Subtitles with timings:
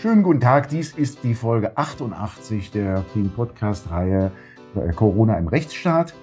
[0.00, 3.04] Schönen guten Tag, dies ist die Folge 88 der
[3.36, 4.32] Podcast-Reihe
[4.74, 6.14] äh, Corona im Rechtsstaat.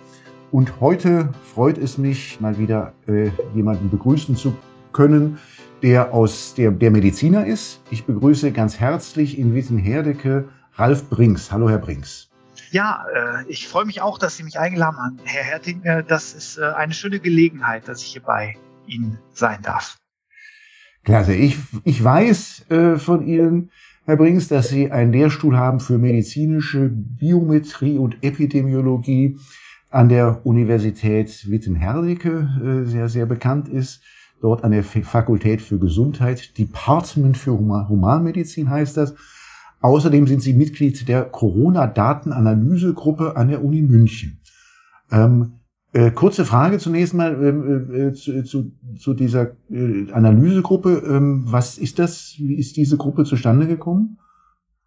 [0.51, 4.55] Und heute freut es mich, mal wieder äh, jemanden begrüßen zu
[4.91, 5.39] können,
[5.81, 7.81] der aus der, der Mediziner ist.
[7.89, 11.51] Ich begrüße ganz herzlich in Wittenherdecke Ralf Brinks.
[11.51, 12.29] Hallo, Herr Brinks.
[12.71, 15.81] Ja, äh, ich freue mich auch, dass Sie mich eingeladen haben, Herr Herting.
[15.83, 20.00] Äh, das ist eine schöne Gelegenheit, dass ich hier bei Ihnen sein darf.
[21.03, 21.33] Klasse.
[21.33, 23.71] Ich, ich weiß äh, von Ihnen,
[24.05, 29.37] Herr Brinks, dass Sie einen Lehrstuhl haben für medizinische Biometrie und Epidemiologie
[29.89, 34.01] an der Universität Witten-Herdecke, äh, sehr, sehr bekannt ist.
[34.41, 39.13] Dort an der Fakultät für Gesundheit, Department für Humanmedizin heißt das.
[39.81, 44.39] Außerdem sind Sie Mitglied der Corona-Datenanalysegruppe an der Uni München.
[45.11, 45.53] Ähm,
[45.93, 51.03] äh, kurze Frage zunächst mal ähm, äh, zu, zu, zu, dieser äh, Analysegruppe.
[51.05, 52.35] Ähm, was ist das?
[52.37, 54.17] Wie ist diese Gruppe zustande gekommen?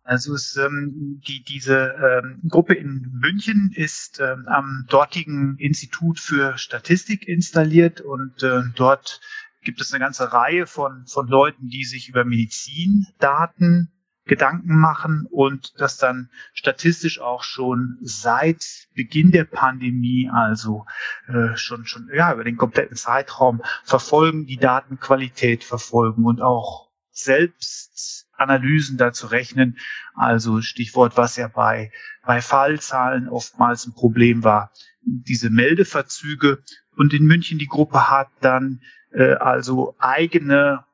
[0.02, 6.58] Also es, ähm, die, diese ähm, Gruppe in München ist ähm, am dortigen Institut für
[6.58, 9.20] Statistik installiert und äh, dort
[9.62, 13.90] gibt es eine ganze Reihe von, von Leuten, die sich über Medizindaten
[14.26, 20.86] Gedanken machen und das dann statistisch auch schon seit Beginn der Pandemie, also
[21.28, 28.26] äh, schon schon ja über den kompletten Zeitraum verfolgen, die Datenqualität verfolgen und auch selbst
[28.36, 29.78] Analysen dazu rechnen.
[30.14, 31.92] Also Stichwort, was ja bei
[32.24, 34.72] bei Fallzahlen oftmals ein Problem war,
[35.02, 36.62] diese Meldeverzüge.
[36.96, 38.80] Und in München die Gruppe hat dann
[39.12, 40.84] äh, also eigene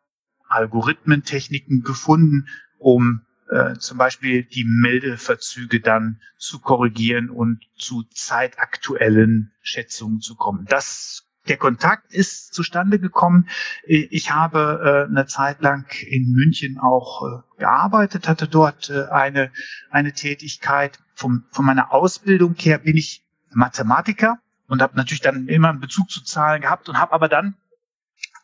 [0.49, 2.49] Algorithmentechniken gefunden,
[2.81, 10.67] um äh, zum Beispiel die Meldeverzüge dann zu korrigieren und zu zeitaktuellen Schätzungen zu kommen.
[10.69, 13.49] Das der Kontakt ist zustande gekommen.
[13.85, 19.51] Ich habe äh, eine Zeit lang in München auch äh, gearbeitet, hatte dort äh, eine,
[19.91, 20.99] eine Tätigkeit.
[21.15, 24.39] Vom, von meiner Ausbildung her bin ich Mathematiker
[24.69, 27.57] und habe natürlich dann immer einen Bezug zu Zahlen gehabt und habe aber dann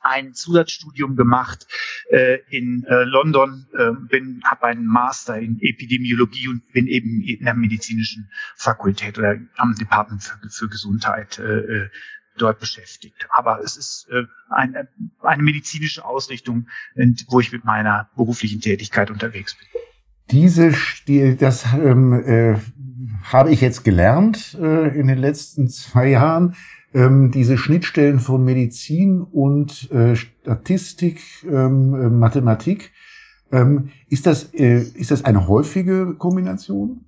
[0.07, 1.67] ein Zusatzstudium gemacht
[2.11, 7.45] äh, in äh, London, äh, bin habe einen Master in Epidemiologie und bin eben in
[7.45, 11.89] der medizinischen Fakultät oder am Department für, für Gesundheit äh, äh
[12.39, 13.27] dort beschäftigt.
[13.31, 14.89] Aber es ist äh, eine,
[15.23, 16.69] eine medizinische Ausrichtung,
[17.29, 19.67] wo ich mit meiner beruflichen Tätigkeit unterwegs bin.
[20.31, 20.75] Diese,
[21.07, 22.57] die, das ähm, äh,
[23.33, 26.57] habe ich jetzt gelernt äh, in den letzten zwei Jahren
[26.97, 32.93] ähm, diese Schnittstellen von Medizin und äh, Statistik, ähm, äh, Mathematik.
[33.53, 37.05] Ähm, ist, das, äh, ist das eine häufige Kombination?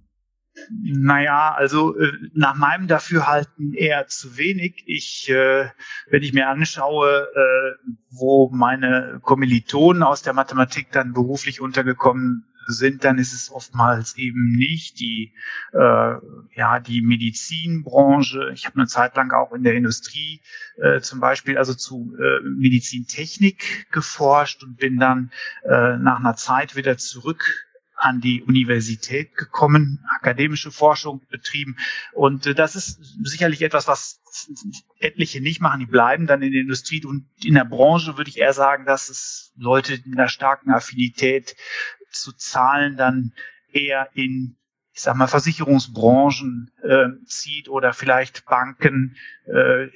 [0.82, 4.84] Naja, also äh, nach meinem Dafürhalten eher zu wenig.
[4.87, 5.71] Ich, äh,
[6.10, 13.04] wenn ich mir anschaue, äh, wo meine Kommilitonen aus der Mathematik dann beruflich untergekommen sind,
[13.04, 15.32] dann ist es oftmals eben nicht die,
[15.72, 16.14] äh,
[16.54, 18.50] ja, die Medizinbranche.
[18.54, 20.40] Ich habe eine Zeit lang auch in der Industrie
[20.76, 25.32] äh, zum Beispiel also zu äh, Medizintechnik geforscht und bin dann
[25.64, 27.68] äh, nach einer Zeit wieder zurück
[27.98, 31.76] an die Universität gekommen, akademische Forschung betrieben.
[32.12, 34.20] Und äh, das ist sicherlich etwas, was
[35.00, 35.80] etliche nicht machen.
[35.80, 39.08] Die bleiben dann in der Industrie und in der Branche würde ich eher sagen, dass
[39.08, 41.56] es Leute in einer starken Affinität
[42.20, 43.32] zu Zahlen dann
[43.72, 44.58] eher in
[44.98, 49.14] ich sag mal, Versicherungsbranchen äh, zieht oder vielleicht Banken.
[49.46, 49.86] Äh,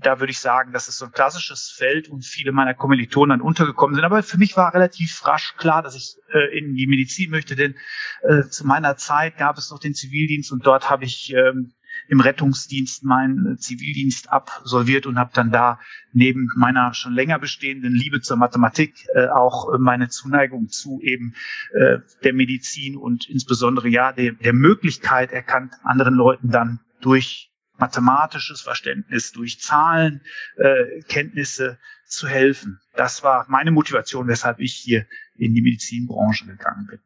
[0.00, 3.44] da würde ich sagen, das ist so ein klassisches Feld und viele meiner Kommilitonen dann
[3.44, 4.04] untergekommen sind.
[4.04, 7.74] Aber für mich war relativ rasch klar, dass ich äh, in die Medizin möchte, denn
[8.22, 11.72] äh, zu meiner Zeit gab es noch den Zivildienst und dort habe ich ähm,
[12.08, 15.80] im Rettungsdienst meinen Zivildienst absolviert und habe dann da
[16.12, 21.34] neben meiner schon länger bestehenden Liebe zur Mathematik äh, auch meine Zuneigung zu eben
[21.72, 28.60] äh, der Medizin und insbesondere ja der, der Möglichkeit erkannt, anderen Leuten dann durch mathematisches
[28.60, 30.20] Verständnis, durch Zahlen,
[30.56, 32.78] äh, Kenntnisse zu helfen.
[32.94, 35.06] Das war meine Motivation, weshalb ich hier
[35.36, 37.00] in die Medizinbranche gegangen bin.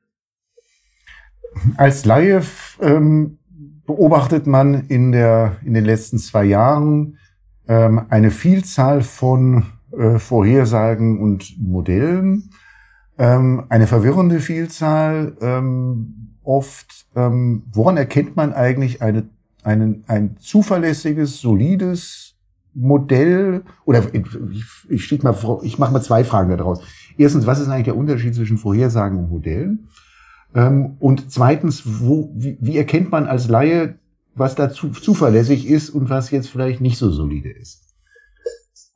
[1.77, 2.43] Als Laie
[2.81, 3.39] ähm,
[3.87, 7.19] beobachtet man in, der, in den letzten zwei Jahren
[7.69, 9.65] ähm, eine Vielzahl von
[9.97, 12.51] äh, Vorhersagen und Modellen,
[13.19, 15.37] ähm, eine verwirrende Vielzahl.
[15.41, 19.29] Ähm, oft, ähm, woran erkennt man eigentlich eine,
[19.63, 22.35] einen, ein zuverlässiges, solides
[22.75, 23.63] Modell?
[23.85, 26.83] Oder ich, ich, mal ich mache mal zwei Fragen daraus.
[27.17, 29.89] Erstens, was ist eigentlich der Unterschied zwischen Vorhersagen und Modellen?
[30.57, 33.99] Ähm, und zweitens, wo, wie, wie erkennt man als Laie,
[34.35, 37.83] was da zu, zuverlässig ist und was jetzt vielleicht nicht so solide ist?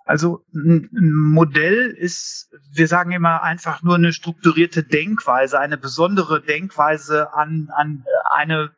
[0.06, 7.32] Also ein Modell ist, wir sagen immer einfach nur eine strukturierte Denkweise, eine besondere Denkweise
[7.34, 8.70] an, an eine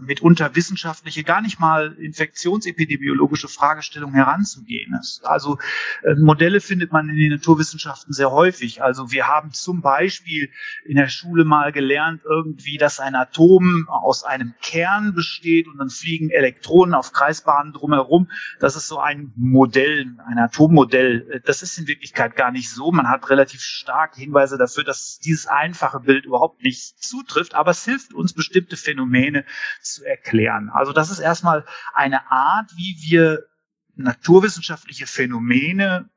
[0.00, 4.98] mitunter wissenschaftliche, gar nicht mal infektionsepidemiologische Fragestellungen heranzugehen.
[5.22, 5.58] Also
[6.02, 8.82] äh, Modelle findet man in den Naturwissenschaften sehr häufig.
[8.82, 10.50] Also wir haben zum Beispiel
[10.84, 15.90] in der Schule mal gelernt, irgendwie, dass ein Atom aus einem Kern besteht und dann
[15.90, 18.30] fliegen Elektronen auf Kreisbahnen drumherum.
[18.60, 21.42] Das ist so ein Modell, ein Atommodell.
[21.44, 22.90] Das ist in Wirklichkeit gar nicht so.
[22.90, 27.84] Man hat relativ starke Hinweise dafür, dass dieses einfache Bild überhaupt nicht zutrifft, aber es
[27.84, 29.44] hilft uns, bestimmte Phänomene
[29.82, 30.70] zu erklären.
[30.72, 33.46] Also das ist erstmal eine Art, wie wir
[33.94, 36.08] naturwissenschaftliche Phänomene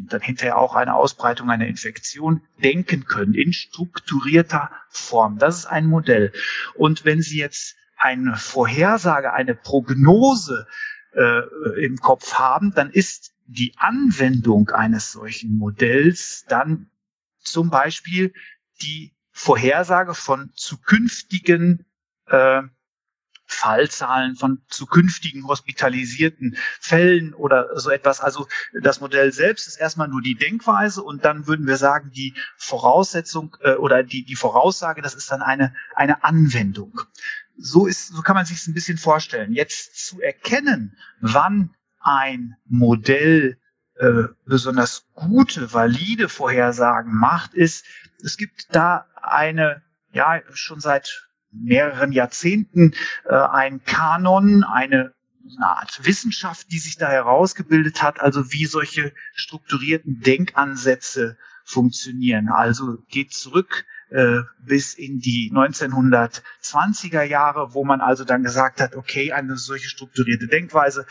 [0.00, 5.38] dann hinterher auch eine Ausbreitung einer Infektion denken können in strukturierter Form.
[5.38, 6.32] Das ist ein Modell.
[6.74, 10.66] Und wenn Sie jetzt eine Vorhersage, eine Prognose
[11.14, 16.90] äh, im Kopf haben, dann ist die Anwendung eines solchen Modells dann
[17.40, 18.32] zum Beispiel
[18.82, 21.86] die Vorhersage von zukünftigen
[22.26, 22.62] äh,
[23.48, 28.20] Fallzahlen von zukünftigen hospitalisierten Fällen oder so etwas.
[28.20, 28.46] Also
[28.82, 33.56] das Modell selbst ist erstmal nur die Denkweise und dann würden wir sagen, die Voraussetzung
[33.60, 37.00] äh, oder die, die Voraussage, das ist dann eine, eine Anwendung.
[37.56, 39.52] So ist, so kann man sich es ein bisschen vorstellen.
[39.52, 43.58] Jetzt zu erkennen, wann ein Modell
[43.94, 47.84] äh, besonders gute, valide Vorhersagen macht, ist,
[48.22, 55.14] es gibt da eine, ja, schon seit mehreren Jahrzehnten äh, ein Kanon, eine,
[55.56, 62.48] eine Art Wissenschaft, die sich da herausgebildet hat, also wie solche strukturierten Denkansätze funktionieren.
[62.48, 68.96] Also geht zurück äh, bis in die 1920er Jahre, wo man also dann gesagt hat,
[68.96, 71.06] okay, eine solche strukturierte Denkweise,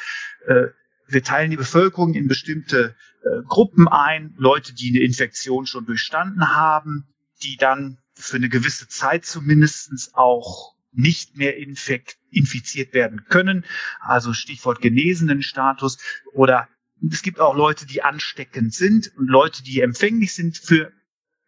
[0.47, 0.67] äh,
[1.07, 6.55] wir teilen die Bevölkerung in bestimmte äh, Gruppen ein, Leute, die eine Infektion schon durchstanden
[6.55, 7.07] haben,
[7.43, 13.65] die dann für eine gewisse Zeit zumindestens auch nicht mehr infekt, infiziert werden können.
[13.99, 15.97] Also Stichwort genesenen Status.
[16.33, 16.67] Oder
[17.11, 20.91] es gibt auch Leute, die ansteckend sind und Leute, die empfänglich sind für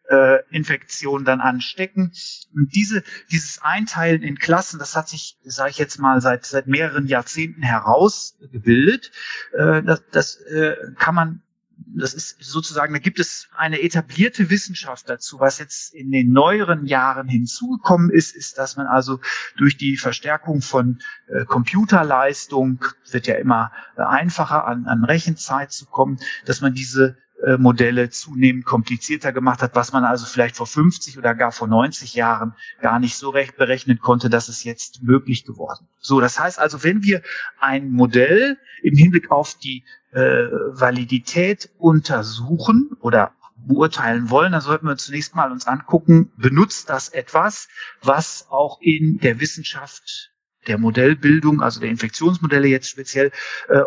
[0.08, 2.12] äh, Infektionen dann anstecken.
[2.54, 6.66] Und diese, dieses Einteilen in Klassen, das hat sich, sage ich jetzt mal, seit, seit
[6.66, 9.12] mehreren Jahrzehnten herausgebildet.
[9.52, 11.42] Äh, das das äh, kann man
[11.86, 15.40] das ist sozusagen, da gibt es eine etablierte Wissenschaft dazu.
[15.40, 19.20] Was jetzt in den neueren Jahren hinzugekommen ist, ist, dass man also
[19.56, 25.86] durch die Verstärkung von äh, Computerleistung, wird ja immer äh, einfacher an, an Rechenzeit zu
[25.86, 27.16] kommen, dass man diese
[27.58, 32.14] Modelle zunehmend komplizierter gemacht hat, was man also vielleicht vor 50 oder gar vor 90
[32.14, 35.86] Jahren gar nicht so recht berechnen konnte, dass es jetzt möglich geworden.
[35.98, 37.22] So, das heißt also, wenn wir
[37.58, 44.96] ein Modell im Hinblick auf die äh, Validität untersuchen oder beurteilen wollen, dann sollten wir
[44.96, 47.68] zunächst mal uns angucken, benutzt das etwas,
[48.02, 50.30] was auch in der Wissenschaft
[50.66, 53.32] der Modellbildung, also der Infektionsmodelle jetzt speziell,
[53.68, 53.82] äh,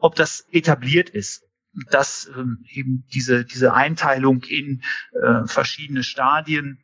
[0.00, 1.46] ob das etabliert ist
[1.90, 4.82] dass ähm, eben diese, diese Einteilung in
[5.12, 6.82] äh, verschiedene Stadien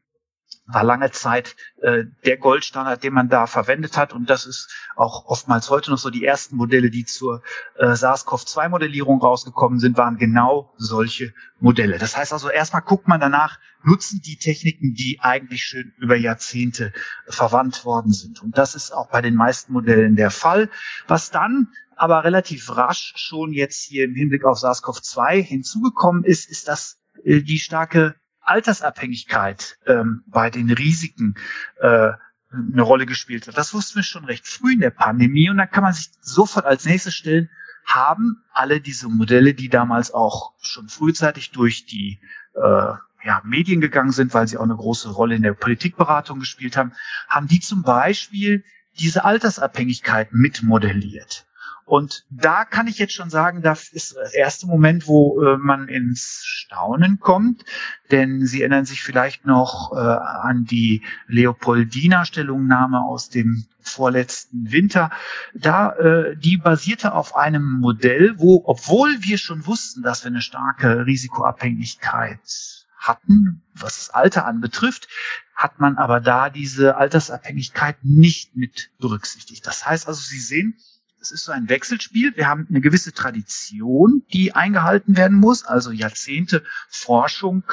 [0.66, 4.12] war lange Zeit äh, der Goldstandard, den man da verwendet hat.
[4.12, 6.10] Und das ist auch oftmals heute noch so.
[6.10, 7.42] Die ersten Modelle, die zur
[7.76, 11.98] äh, SARS-CoV-2-Modellierung rausgekommen sind, waren genau solche Modelle.
[11.98, 16.92] Das heißt also, erstmal guckt man danach, nutzen die Techniken, die eigentlich schon über Jahrzehnte
[17.26, 18.40] verwandt worden sind.
[18.42, 20.70] Und das ist auch bei den meisten Modellen der Fall.
[21.08, 21.68] Was dann
[22.02, 27.42] aber relativ rasch schon jetzt hier im Hinblick auf SARS-CoV-2 hinzugekommen ist, ist, dass äh,
[27.42, 31.36] die starke Altersabhängigkeit ähm, bei den Risiken
[31.78, 32.10] äh,
[32.50, 33.56] eine Rolle gespielt hat.
[33.56, 36.66] Das wussten wir schon recht früh in der Pandemie und da kann man sich sofort
[36.66, 37.48] als nächstes stellen,
[37.84, 42.18] haben alle diese Modelle, die damals auch schon frühzeitig durch die
[42.54, 42.94] äh,
[43.24, 46.94] ja, Medien gegangen sind, weil sie auch eine große Rolle in der Politikberatung gespielt haben,
[47.28, 48.64] haben die zum Beispiel
[48.98, 51.46] diese Altersabhängigkeit mitmodelliert.
[51.84, 55.88] Und da kann ich jetzt schon sagen, das ist der erste Moment, wo äh, man
[55.88, 57.64] ins Staunen kommt,
[58.10, 65.10] denn Sie erinnern sich vielleicht noch äh, an die Leopoldina-Stellungnahme aus dem vorletzten Winter.
[65.54, 70.42] Da, äh, die basierte auf einem Modell, wo, obwohl wir schon wussten, dass wir eine
[70.42, 75.08] starke Risikoabhängigkeit hatten, was das Alter anbetrifft,
[75.54, 79.66] hat man aber da diese Altersabhängigkeit nicht mit berücksichtigt.
[79.66, 80.76] Das heißt also, Sie sehen,
[81.22, 82.36] es ist so ein Wechselspiel.
[82.36, 87.64] Wir haben eine gewisse Tradition, die eingehalten werden muss, also Jahrzehnte Forschung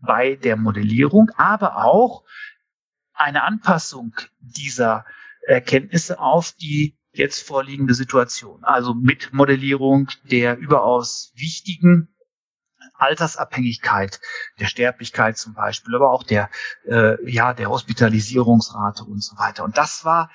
[0.00, 2.24] bei der Modellierung, aber auch
[3.12, 5.04] eine Anpassung dieser
[5.46, 8.64] Erkenntnisse auf die jetzt vorliegende Situation.
[8.64, 12.14] Also mit Modellierung der überaus wichtigen
[12.94, 14.20] Altersabhängigkeit,
[14.60, 16.48] der Sterblichkeit zum Beispiel, aber auch der,
[16.86, 19.64] äh, ja, der Hospitalisierungsrate und so weiter.
[19.64, 20.30] Und das war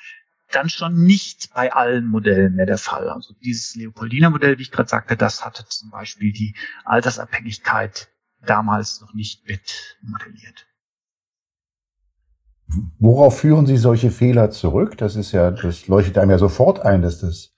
[0.56, 3.10] dann schon nicht bei allen Modellen mehr der Fall.
[3.10, 6.56] Also dieses Leopoldiner Modell, wie ich gerade sagte, das hatte zum Beispiel die
[6.86, 8.10] Altersabhängigkeit
[8.46, 10.68] damals noch nicht mit modelliert.
[13.00, 14.98] Worauf führen Sie solche Fehler zurück?
[14.98, 17.52] Das ist ja, das leuchtet einem ja sofort ein, dass das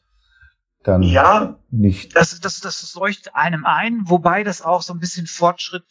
[0.84, 2.16] dann ja, nicht.
[2.16, 5.86] Das, das, das leuchtet einem ein, wobei das auch so ein bisschen Fortschritt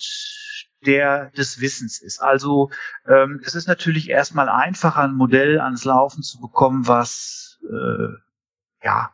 [0.86, 2.20] der des Wissens ist.
[2.20, 2.70] Also
[3.06, 9.12] ähm, es ist natürlich erstmal einfacher, ein Modell ans Laufen zu bekommen, was äh, ja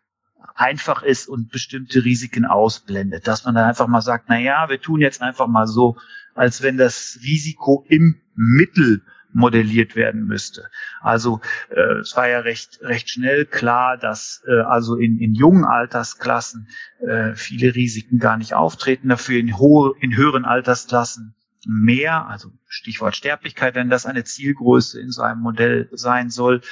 [0.55, 3.27] einfach ist und bestimmte Risiken ausblendet.
[3.27, 5.97] Dass man dann einfach mal sagt, na ja, wir tun jetzt einfach mal so,
[6.35, 10.69] als wenn das Risiko im Mittel modelliert werden müsste.
[11.01, 15.65] Also äh, es war ja recht recht schnell klar, dass äh, also in, in jungen
[15.65, 16.69] Altersklassen
[17.01, 21.35] äh, viele Risiken gar nicht auftreten, dafür in hohe in höheren Altersklassen
[21.67, 26.63] mehr, also Stichwort Sterblichkeit, wenn das eine Zielgröße in so einem Modell sein soll,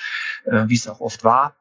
[0.44, 1.56] äh, wie es auch oft war,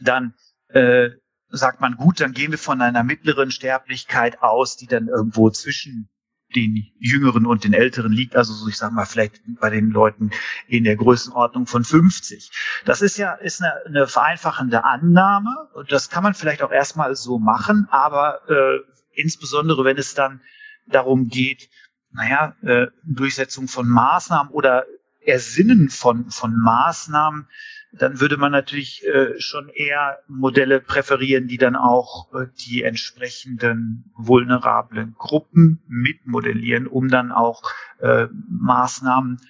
[0.00, 0.34] dann
[0.68, 1.10] äh,
[1.48, 6.08] sagt man, gut, dann gehen wir von einer mittleren Sterblichkeit aus, die dann irgendwo zwischen
[6.54, 10.30] den Jüngeren und den Älteren liegt, also so ich sage mal vielleicht bei den Leuten
[10.68, 12.50] in der Größenordnung von 50.
[12.84, 17.14] Das ist ja ist eine, eine vereinfachende Annahme und das kann man vielleicht auch erstmal
[17.16, 18.80] so machen, aber äh,
[19.12, 20.40] insbesondere wenn es dann
[20.86, 21.68] darum geht,
[22.14, 24.86] naja, äh, Durchsetzung von Maßnahmen oder
[25.20, 27.48] Ersinnen von, von Maßnahmen,
[27.92, 34.12] dann würde man natürlich äh, schon eher Modelle präferieren, die dann auch äh, die entsprechenden
[34.16, 37.62] vulnerablen Gruppen mitmodellieren, um dann auch
[38.00, 39.40] äh, Maßnahmen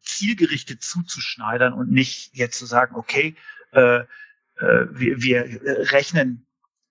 [0.00, 3.36] zielgerichtet zuzuschneidern und nicht jetzt zu sagen, okay,
[3.72, 4.06] äh, äh,
[4.90, 5.60] wir, wir
[5.92, 6.46] rechnen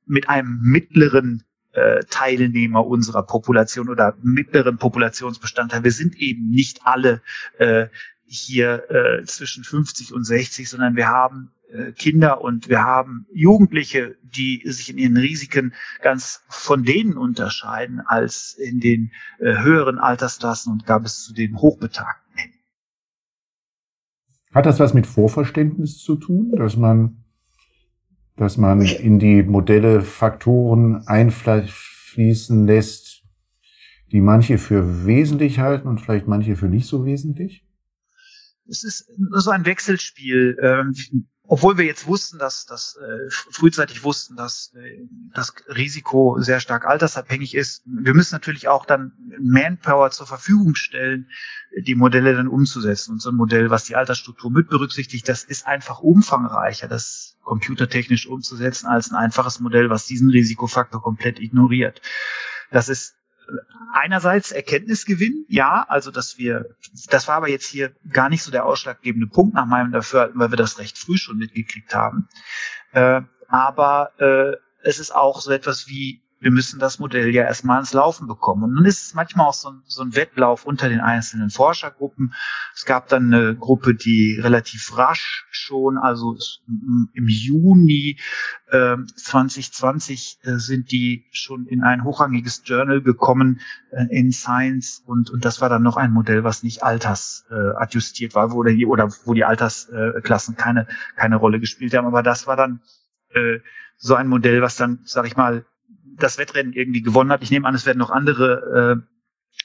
[0.05, 5.83] mit einem mittleren äh, Teilnehmer unserer Population oder mittleren Populationsbestandteil.
[5.83, 7.21] Wir sind eben nicht alle
[7.57, 7.87] äh,
[8.25, 14.15] hier äh, zwischen 50 und 60, sondern wir haben äh, Kinder und wir haben Jugendliche,
[14.23, 20.71] die sich in ihren Risiken ganz von denen unterscheiden als in den äh, höheren Altersklassen
[20.71, 22.23] und gab es zu den Hochbetagten.
[24.53, 27.22] Hat das was mit Vorverständnis zu tun, dass man
[28.35, 33.23] dass man in die Modelle Faktoren einfließen lässt,
[34.11, 37.65] die manche für wesentlich halten und vielleicht manche für nicht so wesentlich?
[38.67, 40.57] Es ist so ein Wechselspiel.
[41.45, 44.99] Obwohl wir jetzt wussten, dass, dass äh, frühzeitig wussten, dass äh,
[45.33, 51.29] das Risiko sehr stark altersabhängig ist, wir müssen natürlich auch dann Manpower zur Verfügung stellen,
[51.77, 53.11] die Modelle dann umzusetzen.
[53.11, 58.25] Und so ein Modell, was die Altersstruktur mit berücksichtigt, das ist einfach umfangreicher, das computertechnisch
[58.25, 62.01] umzusetzen, als ein einfaches Modell, was diesen Risikofaktor komplett ignoriert.
[62.71, 63.15] Das ist
[63.93, 66.65] einerseits Erkenntnisgewinn, ja, also dass wir,
[67.09, 70.51] das war aber jetzt hier gar nicht so der ausschlaggebende Punkt nach meinem Dafürhalten, weil
[70.51, 72.27] wir das recht früh schon mitgekriegt haben.
[72.91, 77.79] Äh, aber äh, es ist auch so etwas wie wir müssen das Modell ja erstmal
[77.79, 78.63] ins Laufen bekommen.
[78.63, 82.33] Und dann ist es manchmal auch so ein, so ein Wettlauf unter den einzelnen Forschergruppen.
[82.75, 86.35] Es gab dann eine Gruppe, die relativ rasch schon, also
[86.67, 88.19] im Juni
[88.67, 95.29] äh, 2020 äh, sind die schon in ein hochrangiges Journal gekommen äh, in Science und,
[95.29, 99.09] und das war dann noch ein Modell, was nicht altersadjustiert äh, war, wo, die, oder
[99.23, 102.05] wo die Altersklassen keine, keine Rolle gespielt haben.
[102.05, 102.81] Aber das war dann
[103.29, 103.59] äh,
[103.95, 105.65] so ein Modell, was dann, sag ich mal,
[106.17, 107.43] das Wettrennen irgendwie gewonnen hat.
[107.43, 109.13] Ich nehme an, es werden noch andere äh,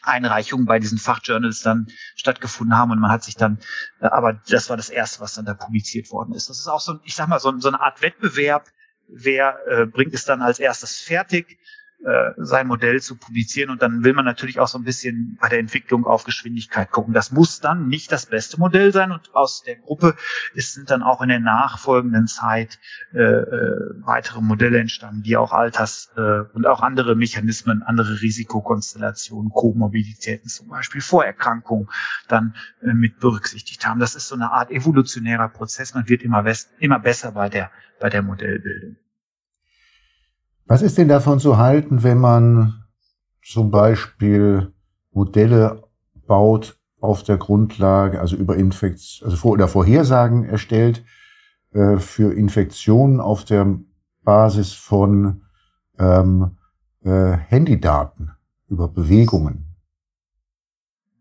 [0.03, 3.59] Einreichungen bei diesen Fachjournals dann stattgefunden haben und man hat sich dann,
[4.01, 6.49] äh, aber das war das erste, was dann da publiziert worden ist.
[6.49, 8.69] Das ist auch so, ich sag mal, so, so eine Art Wettbewerb.
[9.09, 11.59] Wer äh, bringt es dann als erstes fertig?
[12.05, 13.71] Äh, sein Modell zu publizieren.
[13.71, 17.13] Und dann will man natürlich auch so ein bisschen bei der Entwicklung auf Geschwindigkeit gucken.
[17.13, 19.11] Das muss dann nicht das beste Modell sein.
[19.11, 20.15] Und aus der Gruppe
[20.55, 22.79] ist, sind dann auch in der nachfolgenden Zeit
[23.13, 29.51] äh, äh, weitere Modelle entstanden, die auch Alters äh, und auch andere Mechanismen, andere Risikokonstellationen,
[29.51, 31.89] Komorbiditäten zum Beispiel, Vorerkrankungen
[32.29, 33.99] dann äh, mit berücksichtigt haben.
[33.99, 35.95] Das ist so eine Art evolutionärer Prozess.
[35.95, 36.45] Man wird immer,
[36.79, 38.95] immer besser bei der, bei der Modellbildung.
[40.69, 42.85] Was ist denn davon zu halten, wenn man
[43.43, 44.75] zum Beispiel
[45.13, 45.83] Modelle
[46.27, 51.05] baut auf der Grundlage, also über Infektion, also vor oder Vorhersagen erstellt
[51.73, 53.79] äh, für Infektionen auf der
[54.25, 55.45] Basis von
[55.99, 56.59] ähm,
[57.03, 58.33] äh, Handydaten
[58.69, 59.75] über Bewegungen?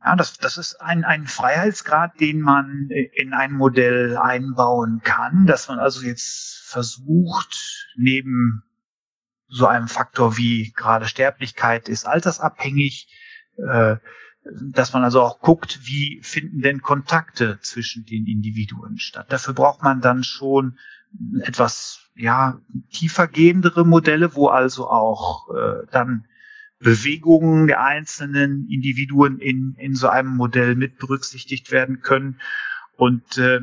[0.04, 5.70] Ja, das, das ist ein, ein Freiheitsgrad, den man in ein Modell einbauen kann, dass
[5.70, 8.64] man also jetzt versucht, neben
[9.48, 13.08] so einem Faktor wie gerade Sterblichkeit ist altersabhängig,
[13.58, 13.98] äh,
[14.62, 19.28] dass man also auch guckt, wie finden denn Kontakte zwischen den Individuen statt.
[19.30, 20.78] Dafür braucht man dann schon
[21.42, 22.60] etwas ja
[22.92, 26.26] tiefergehendere Modelle, wo also auch äh, dann
[26.80, 32.40] Bewegungen der einzelnen Individuen in, in so einem Modell mit berücksichtigt werden können.
[32.96, 33.62] Und äh,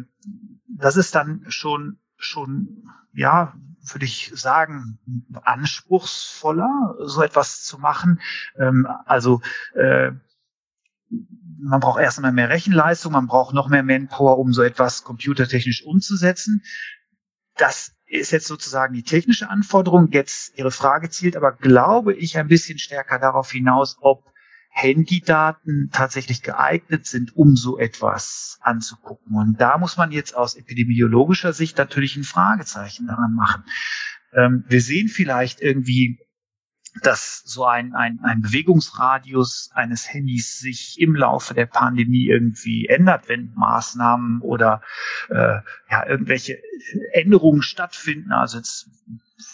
[0.69, 3.55] das ist dann schon, schon, ja,
[3.93, 4.99] würde ich sagen,
[5.43, 8.21] anspruchsvoller, so etwas zu machen.
[8.59, 9.41] Ähm, also
[9.75, 10.13] äh,
[11.59, 16.63] man braucht erstmal mehr Rechenleistung, man braucht noch mehr Manpower, um so etwas computertechnisch umzusetzen.
[17.57, 20.09] Das ist jetzt sozusagen die technische Anforderung.
[20.11, 24.25] Jetzt Ihre Frage zielt aber, glaube ich, ein bisschen stärker darauf hinaus, ob
[24.77, 29.37] Handydaten tatsächlich geeignet sind, um so etwas anzugucken.
[29.37, 33.63] Und da muss man jetzt aus epidemiologischer Sicht natürlich ein Fragezeichen daran machen.
[34.33, 36.19] Ähm, wir sehen vielleicht irgendwie
[37.03, 43.29] dass so ein, ein, ein Bewegungsradius eines Handys sich im Laufe der Pandemie irgendwie ändert,
[43.29, 44.81] wenn Maßnahmen oder
[45.29, 45.59] äh,
[45.91, 46.61] ja, irgendwelche
[47.13, 48.33] Änderungen stattfinden.
[48.33, 48.89] Also jetzt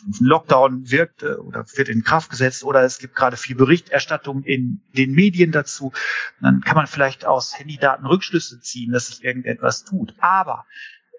[0.03, 4.43] ein Lockdown wirkt äh, oder wird in Kraft gesetzt oder es gibt gerade viel Berichterstattung
[4.45, 5.93] in den Medien dazu.
[6.41, 10.15] Dann kann man vielleicht aus Handydaten Rückschlüsse ziehen, dass sich irgendetwas tut.
[10.19, 10.67] Aber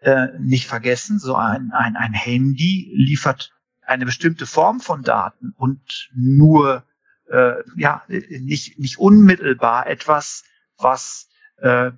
[0.01, 3.53] äh, nicht vergessen, so ein, ein, ein Handy liefert
[3.91, 6.83] eine bestimmte Form von Daten und nur
[7.29, 10.43] äh, ja nicht nicht unmittelbar etwas,
[10.77, 11.91] was äh,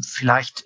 [0.00, 0.64] vielleicht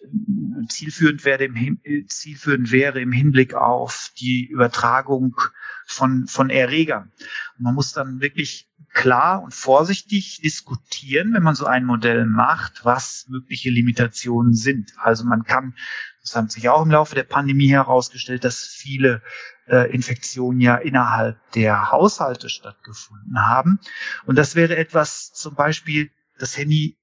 [0.69, 5.37] zielführend wäre im zielführend wäre im Hinblick auf die Übertragung
[5.87, 7.13] von von Erregern.
[7.57, 12.85] Und man muss dann wirklich klar und vorsichtig diskutieren, wenn man so ein Modell macht,
[12.85, 14.93] was mögliche Limitationen sind.
[14.99, 15.75] Also man kann,
[16.21, 19.23] das haben sich auch im Laufe der Pandemie herausgestellt, dass viele
[19.67, 23.81] äh, Infektionen ja innerhalb der Haushalte stattgefunden haben.
[24.27, 26.99] Und das wäre etwas zum Beispiel, das Handy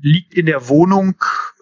[0.00, 1.16] liegt in der Wohnung,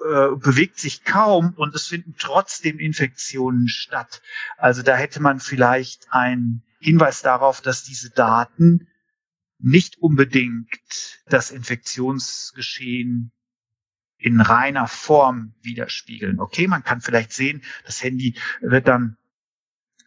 [0.04, 4.22] äh, bewegt sich kaum und es finden trotzdem Infektionen statt.
[4.56, 8.88] Also da hätte man vielleicht einen Hinweis darauf, dass diese Daten
[9.58, 13.32] nicht unbedingt das Infektionsgeschehen
[14.18, 16.40] in reiner Form widerspiegeln.
[16.40, 19.16] Okay, man kann vielleicht sehen, das Handy wird dann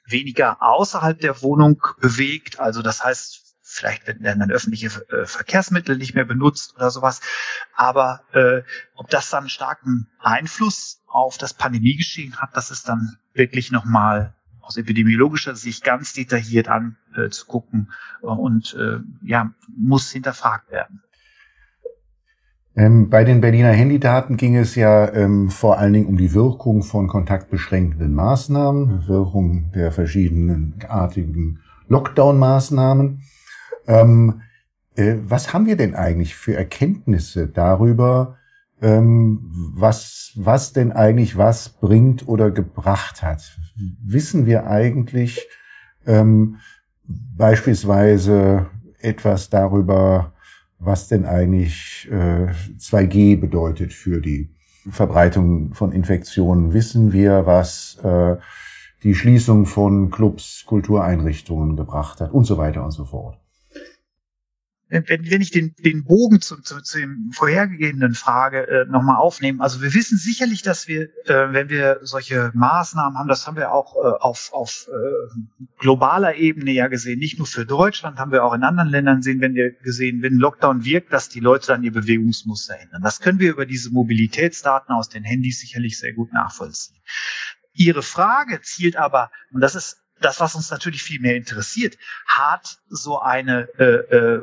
[0.05, 2.59] weniger außerhalb der Wohnung bewegt.
[2.59, 3.38] Also das heißt,
[3.71, 7.21] vielleicht werden dann öffentliche äh, Verkehrsmittel nicht mehr benutzt oder sowas.
[7.75, 8.61] Aber äh,
[8.95, 14.77] ob das dann starken Einfluss auf das Pandemiegeschehen hat, das ist dann wirklich nochmal aus
[14.77, 21.01] epidemiologischer Sicht ganz detailliert anzugucken äh, und äh, ja, muss hinterfragt werden.
[22.75, 26.83] Ähm, bei den Berliner Handydaten ging es ja ähm, vor allen Dingen um die Wirkung
[26.83, 33.21] von kontaktbeschränkenden Maßnahmen, Wirkung der verschiedenen artigen Lockdown-Maßnahmen.
[33.87, 34.41] Ähm,
[34.95, 38.37] äh, was haben wir denn eigentlich für Erkenntnisse darüber,
[38.81, 39.39] ähm,
[39.73, 43.57] was, was denn eigentlich was bringt oder gebracht hat?
[44.03, 45.47] Wissen wir eigentlich
[46.05, 46.57] ähm,
[47.05, 48.67] beispielsweise
[48.99, 50.33] etwas darüber,
[50.79, 54.49] was denn eigentlich äh, 2G bedeutet für die
[54.89, 56.73] Verbreitung von Infektionen.
[56.73, 58.37] Wissen wir, was äh,
[59.03, 63.39] die Schließung von Clubs, Kultureinrichtungen gebracht hat und so weiter und so fort
[64.89, 69.61] wenn, wenn ich den, den Bogen zu, zu, zu dem vorhergehenden Frage äh, nochmal aufnehme,
[69.61, 73.71] also wir wissen sicherlich, dass wir, äh, wenn wir solche Maßnahmen haben, das haben wir
[73.71, 78.43] auch äh, auf, auf äh, globaler Ebene ja gesehen, nicht nur für Deutschland, haben wir
[78.43, 81.83] auch in anderen Ländern sehen, wenn wir gesehen, wenn Lockdown wirkt, dass die Leute dann
[81.83, 83.03] ihr Bewegungsmuster ändern.
[83.03, 86.97] Das können wir über diese Mobilitätsdaten aus den Handys sicherlich sehr gut nachvollziehen.
[87.73, 92.79] Ihre Frage zielt aber, und das ist das, was uns natürlich viel mehr interessiert, hat
[92.89, 94.41] so eine äh, äh,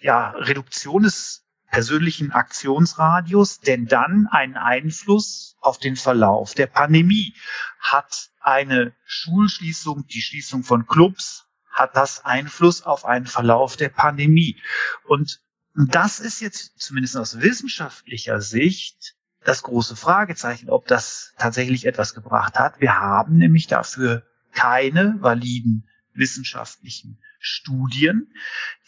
[0.00, 7.34] ja, Reduktion des persönlichen Aktionsradius denn dann einen Einfluss auf den Verlauf der Pandemie?
[7.78, 14.60] Hat eine Schulschließung, die Schließung von Clubs, hat das Einfluss auf einen Verlauf der Pandemie?
[15.04, 15.40] Und
[15.74, 22.58] das ist jetzt zumindest aus wissenschaftlicher Sicht das große Fragezeichen, ob das tatsächlich etwas gebracht
[22.58, 22.80] hat.
[22.80, 28.32] Wir haben nämlich dafür keine validen wissenschaftlichen Studien,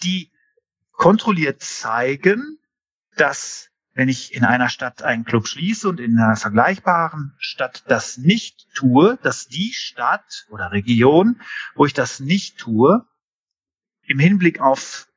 [0.02, 0.31] die
[1.02, 2.60] kontrolliert zeigen,
[3.16, 8.18] dass wenn ich in einer Stadt einen Club schließe und in einer vergleichbaren Stadt das
[8.18, 11.40] nicht tue, dass die Stadt oder Region,
[11.74, 13.04] wo ich das nicht tue,
[14.02, 15.08] im Hinblick auf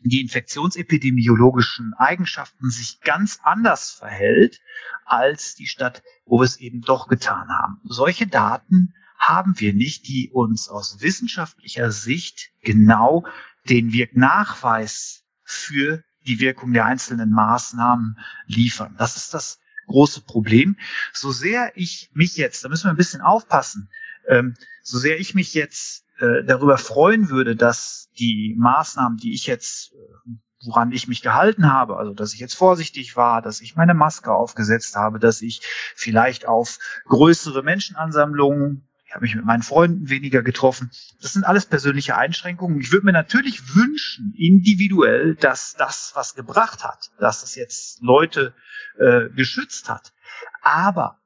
[0.00, 4.60] die infektionsepidemiologischen Eigenschaften sich ganz anders verhält
[5.04, 7.80] als die Stadt, wo wir es eben doch getan haben.
[7.84, 13.24] Solche Daten haben wir nicht, die uns aus wissenschaftlicher Sicht genau
[13.68, 18.94] den Wirknachweis für die Wirkung der einzelnen Maßnahmen liefern.
[18.98, 20.76] Das ist das große Problem.
[21.12, 23.90] So sehr ich mich jetzt, da müssen wir ein bisschen aufpassen,
[24.28, 29.46] ähm, so sehr ich mich jetzt äh, darüber freuen würde, dass die Maßnahmen, die ich
[29.46, 30.30] jetzt, äh,
[30.64, 34.32] woran ich mich gehalten habe, also dass ich jetzt vorsichtig war, dass ich meine Maske
[34.32, 35.60] aufgesetzt habe, dass ich
[35.96, 40.90] vielleicht auf größere Menschenansammlungen ich habe mich mit meinen Freunden weniger getroffen.
[41.20, 42.80] Das sind alles persönliche Einschränkungen.
[42.80, 48.54] Ich würde mir natürlich wünschen, individuell, dass das was gebracht hat, dass es jetzt Leute
[48.98, 50.14] äh, geschützt hat.
[50.62, 51.20] Aber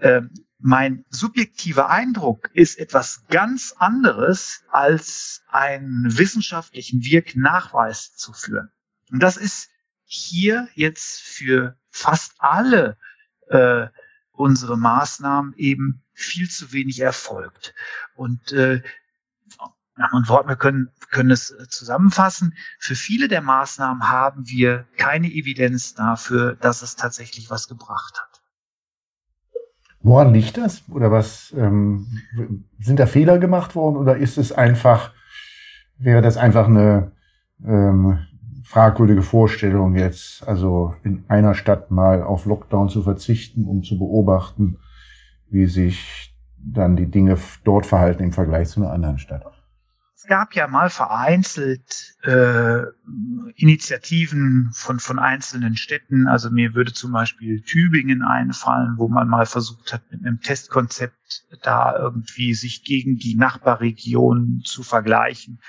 [0.00, 8.72] ähm, mein subjektiver Eindruck ist etwas ganz anderes, als einen wissenschaftlichen Wirknachweis zu führen.
[9.12, 9.70] Und das ist
[10.02, 12.98] hier jetzt für fast alle
[13.46, 13.86] äh,
[14.32, 17.74] unsere Maßnahmen eben viel zu wenig erfolgt.
[18.14, 18.82] Und äh,
[20.12, 22.54] und Wort, wir können, können es zusammenfassen.
[22.78, 28.40] Für viele der Maßnahmen haben wir keine Evidenz dafür, dass es tatsächlich was gebracht hat.
[30.00, 30.88] Woran liegt das?
[30.88, 32.06] Oder was ähm,
[32.78, 33.96] sind da Fehler gemacht worden?
[33.96, 35.12] Oder ist es einfach,
[35.96, 37.10] wäre das einfach eine
[37.64, 38.24] ähm,
[38.62, 44.78] fragwürdige Vorstellung jetzt, also in einer Stadt mal auf Lockdown zu verzichten, um zu beobachten,
[45.50, 49.44] wie sich dann die Dinge dort verhalten im Vergleich zu einer anderen Stadt?
[50.20, 52.82] Es gab ja mal vereinzelt äh,
[53.54, 56.26] Initiativen von, von einzelnen Städten.
[56.26, 61.46] Also mir würde zum Beispiel Tübingen einfallen, wo man mal versucht hat, mit einem Testkonzept
[61.62, 65.60] da irgendwie sich gegen die Nachbarregionen zu vergleichen.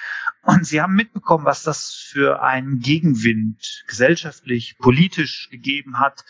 [0.42, 6.26] Und sie haben mitbekommen, was das für einen Gegenwind gesellschaftlich, politisch gegeben hat,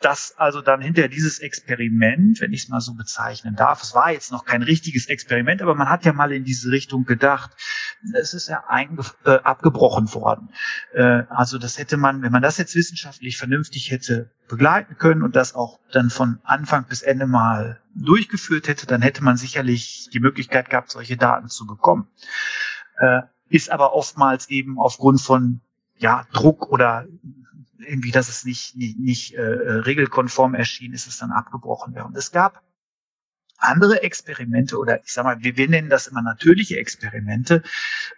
[0.00, 4.10] dass also dann hinter dieses Experiment, wenn ich es mal so bezeichnen darf, es war
[4.10, 7.50] jetzt noch kein richtiges Experiment, aber man hat ja mal in diese Richtung gedacht,
[8.14, 8.64] es ist ja
[9.26, 10.48] äh, abgebrochen worden.
[10.94, 15.36] Äh, also das hätte man, wenn man das jetzt wissenschaftlich vernünftig hätte begleiten können und
[15.36, 20.20] das auch dann von Anfang bis Ende mal durchgeführt hätte, dann hätte man sicherlich die
[20.20, 22.08] Möglichkeit gehabt, solche Daten zu bekommen.
[22.98, 25.60] Äh, ist aber oftmals eben aufgrund von
[25.96, 27.06] ja, Druck oder
[27.86, 32.14] irgendwie, dass es nicht, nicht, nicht äh, regelkonform erschien, ist es dann abgebrochen werden.
[32.16, 32.62] Es gab
[33.60, 37.62] andere Experimente oder ich sag mal, wir, wir nennen das immer natürliche Experimente,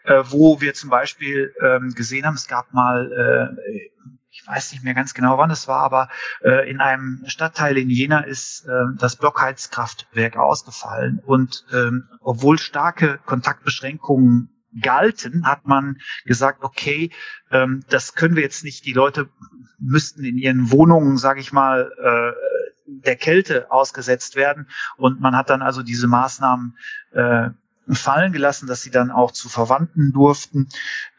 [0.05, 3.91] äh, wo wir zum Beispiel ähm, gesehen haben, es gab mal, äh,
[4.31, 6.09] ich weiß nicht mehr ganz genau, wann es war, aber
[6.43, 13.19] äh, in einem Stadtteil in Jena ist äh, das Blockheizkraftwerk ausgefallen und ähm, obwohl starke
[13.27, 14.49] Kontaktbeschränkungen
[14.81, 17.11] galten, hat man gesagt, okay,
[17.51, 19.29] ähm, das können wir jetzt nicht, die Leute
[19.79, 22.33] müssten in ihren Wohnungen, sage ich mal, äh,
[22.87, 24.69] der Kälte ausgesetzt werden.
[24.97, 26.77] Und man hat dann also diese Maßnahmen
[27.13, 27.51] äh,
[27.89, 30.69] fallen gelassen, dass sie dann auch zu Verwandten durften.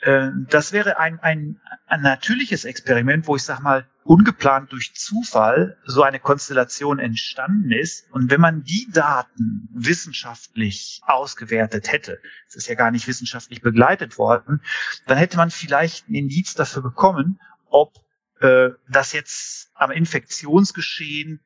[0.02, 5.78] Äh, das wäre ein, ein, ein natürliches Experiment, wo ich sag mal, ungeplant durch Zufall
[5.86, 8.12] so eine Konstellation entstanden ist.
[8.12, 14.18] Und wenn man die Daten wissenschaftlich ausgewertet hätte, es ist ja gar nicht wissenschaftlich begleitet
[14.18, 14.62] worden,
[15.08, 17.94] dann hätte man vielleicht ein Indiz dafür bekommen, ob
[18.40, 21.40] äh, das jetzt am Infektionsgeschehen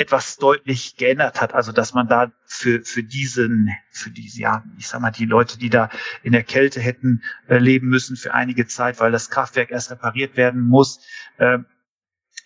[0.00, 1.54] etwas deutlich geändert hat.
[1.54, 5.58] Also dass man da für, für diesen, für diese, ja, ich sag mal, die Leute,
[5.58, 5.90] die da
[6.22, 10.36] in der Kälte hätten äh, leben müssen für einige Zeit, weil das Kraftwerk erst repariert
[10.36, 11.00] werden muss,
[11.38, 11.58] äh,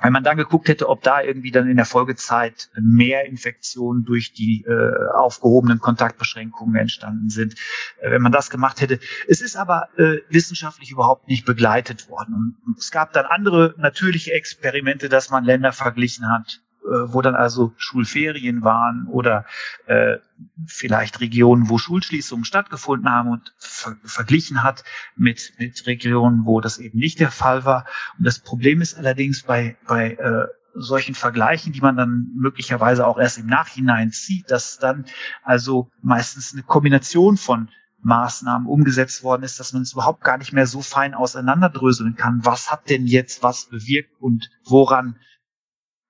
[0.01, 4.33] wenn man dann geguckt hätte, ob da irgendwie dann in der Folgezeit mehr Infektionen durch
[4.33, 7.55] die äh, aufgehobenen Kontaktbeschränkungen entstanden sind,
[8.01, 8.99] äh, wenn man das gemacht hätte.
[9.29, 12.57] Es ist aber äh, wissenschaftlich überhaupt nicht begleitet worden.
[12.67, 17.73] Und es gab dann andere natürliche Experimente, dass man Länder verglichen hat, wo dann also
[17.77, 19.47] Schulferien waren oder
[19.87, 20.19] äh,
[20.67, 24.85] vielleicht Regionen, wo Schulschließungen stattgefunden haben und ver verglichen hat
[25.17, 27.87] mit, mit Regionen, wo das eben nicht der Fall war.
[28.19, 33.19] Und das Problem ist allerdings bei, bei äh, solchen Vergleichen, die man dann möglicherweise auch
[33.19, 35.07] erst im Nachhinein zieht, dass dann
[35.43, 37.69] also meistens eine Kombination von
[38.03, 42.45] Maßnahmen umgesetzt worden ist, dass man es überhaupt gar nicht mehr so fein auseinanderdröseln kann.
[42.45, 45.17] Was hat denn jetzt was bewirkt und woran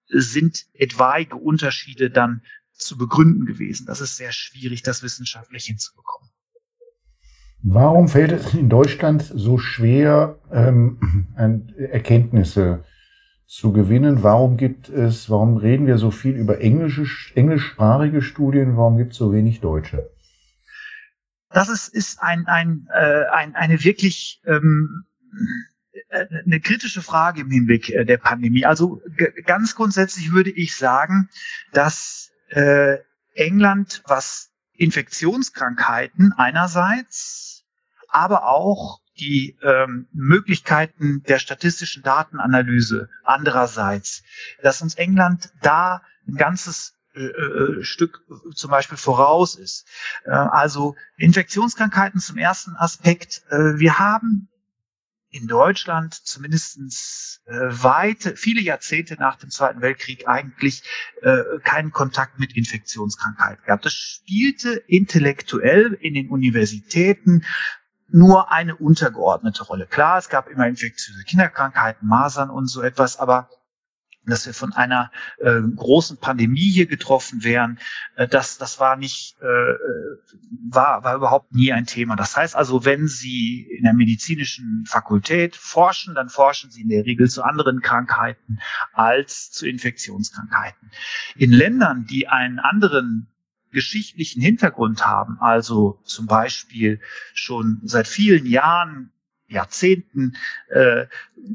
[0.09, 3.87] sind etwaige Unterschiede dann zu begründen gewesen.
[3.87, 6.31] Das ist sehr schwierig, das wissenschaftlich hinzubekommen.
[7.63, 11.29] Warum fällt es in Deutschland so schwer, ähm,
[11.79, 12.85] Erkenntnisse
[13.47, 14.23] zu gewinnen?
[14.23, 18.77] Warum gibt es, warum reden wir so viel über englische, englischsprachige Studien?
[18.77, 20.11] Warum gibt es so wenig deutsche?
[21.49, 25.74] Das ist, ist ein, ein, äh, ein, eine wirklich ähm, äh,
[26.11, 28.65] eine kritische Frage im Hinblick äh, der Pandemie.
[28.65, 29.01] Also
[29.47, 31.29] ganz grundsätzlich würde ich sagen,
[31.73, 32.99] dass äh,
[33.35, 37.65] England, was Infektionskrankheiten einerseits,
[38.09, 44.23] aber auch die ähm, Möglichkeiten der statistischen Datenanalyse andererseits,
[44.63, 49.87] dass uns England da ein ganzes äh, äh Stück zum Beispiel voraus ist.
[50.25, 53.43] Äh, also Infektionskrankheiten zum ersten Aspekt.
[53.51, 54.49] Äh, wir haben
[55.35, 56.79] in Deutschland zumindest
[57.47, 60.85] äh, weite, viele Jahrzehnte nach dem Zweiten Weltkrieg eigentlich
[61.23, 63.85] äh, keinen Kontakt mit Infektionskrankheiten gehabt.
[63.85, 67.45] Das spielte intellektuell in den Universitäten
[68.09, 69.87] nur eine untergeordnete Rolle.
[69.87, 73.51] Klar, es gab immer infektiöse Kinderkrankheiten, Masern und so etwas, aber
[74.27, 77.79] dass wir von einer äh, großen Pandemie hier getroffen wären,
[78.17, 79.77] äh, das, das war nicht, äh, äh,
[80.71, 82.17] war, war überhaupt nie ein Thema.
[82.17, 87.05] Das heißt also, wenn Sie in der medizinischen Fakultät forschen, dann forschen Sie in der
[87.05, 88.59] Regel zu anderen Krankheiten
[88.93, 90.91] als zu Infektionskrankheiten.
[91.37, 93.29] In Ländern, die einen anderen
[93.75, 97.01] geschichtlichen Hintergrund haben, also zum Beispiel
[97.35, 99.13] schon seit vielen Jahren
[99.49, 100.37] Jahrzehnten
[100.69, 101.07] äh,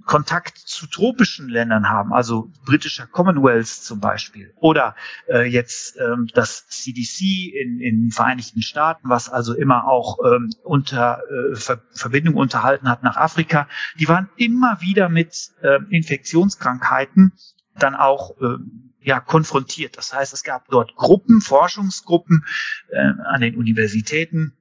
[0.06, 4.96] Kontakt zu tropischen Ländern haben, also britischer Commonwealth zum Beispiel, oder
[5.28, 11.22] äh, jetzt ähm, das CDC in, den Vereinigten Staaten, was also immer auch ähm, unter
[11.30, 13.68] äh, Ver Verbindung unterhalten hat nach Afrika,
[14.00, 17.34] die waren immer wieder mit äh, Infektionskrankheiten
[17.76, 18.58] dann auch äh,
[19.02, 19.98] ja konfrontiert.
[19.98, 22.46] Das heißt, es gab dort Gruppen, Forschungsgruppen
[22.90, 24.54] äh, an den Universitäten,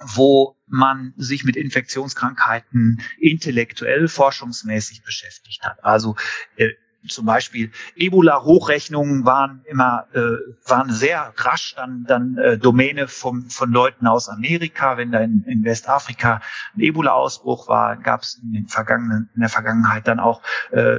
[0.00, 5.84] wo man sich mit Infektionskrankheiten intellektuell, forschungsmäßig beschäftigt hat.
[5.84, 6.16] Also
[6.56, 6.70] äh,
[7.06, 10.20] zum Beispiel Ebola-Hochrechnungen waren immer äh,
[10.68, 14.96] waren sehr rasch dann dann äh, Domäne vom, von Leuten aus Amerika.
[14.96, 16.40] Wenn da in, in Westafrika
[16.76, 20.98] ein Ebola-Ausbruch war, gab es in, den vergangenen, in der Vergangenheit dann auch äh,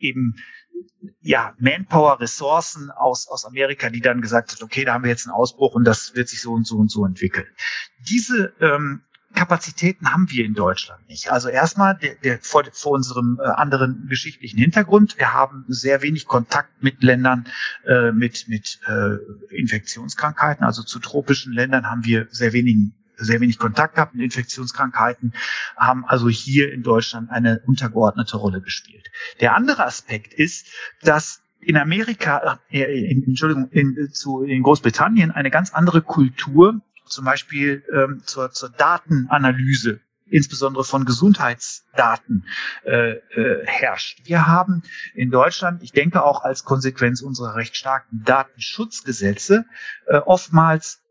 [0.00, 0.36] eben
[1.20, 5.26] ja, Manpower, Ressourcen aus, aus Amerika, die dann gesagt hat, okay, da haben wir jetzt
[5.26, 7.46] einen Ausbruch und das wird sich so und so und so entwickeln.
[8.08, 9.02] Diese ähm,
[9.34, 11.30] Kapazitäten haben wir in Deutschland nicht.
[11.30, 15.18] Also erstmal der, der, vor, vor unserem äh, anderen geschichtlichen Hintergrund.
[15.18, 17.46] Wir haben sehr wenig Kontakt mit Ländern
[17.86, 19.16] äh, mit, mit äh,
[19.54, 20.64] Infektionskrankheiten.
[20.64, 25.34] Also zu tropischen Ländern haben wir sehr wenigen sehr wenig Kontakt gehabt mit Infektionskrankheiten,
[25.76, 29.10] haben also hier in Deutschland eine untergeordnete Rolle gespielt.
[29.40, 30.68] Der andere Aspekt ist,
[31.02, 37.24] dass in Amerika, äh, in, Entschuldigung, in, zu, in Großbritannien eine ganz andere Kultur, zum
[37.24, 42.46] Beispiel ähm, zur, zur Datenanalyse insbesondere von Gesundheitsdaten
[42.84, 44.22] äh, äh, herrscht.
[44.24, 44.82] Wir haben
[45.14, 49.64] in Deutschland, ich denke auch als Konsequenz unserer recht starken Datenschutzgesetze,
[50.06, 51.02] äh, oftmals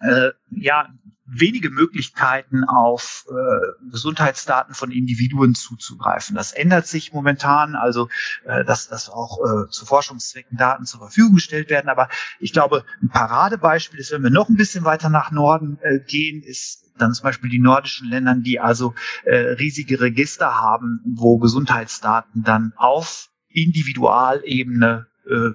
[0.00, 0.88] äh, ja
[1.26, 6.36] wenige Möglichkeiten auf äh, Gesundheitsdaten von Individuen zuzugreifen.
[6.36, 8.08] Das ändert sich momentan, also
[8.44, 11.88] äh, dass, dass auch äh, zu Forschungszwecken Daten zur Verfügung gestellt werden.
[11.88, 12.08] Aber
[12.40, 16.42] ich glaube, ein Paradebeispiel ist, wenn wir noch ein bisschen weiter nach Norden äh, gehen,
[16.42, 22.44] ist dann zum Beispiel die nordischen Ländern, die also äh, riesige Register haben, wo Gesundheitsdaten
[22.44, 25.50] dann auf Individualebene äh,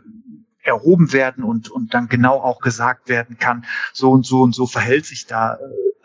[0.69, 4.65] erhoben werden und, und dann genau auch gesagt werden kann, so und so und so
[4.65, 5.57] verhält sich da